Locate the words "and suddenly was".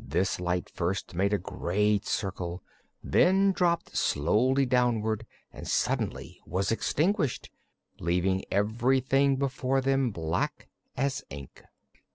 5.52-6.72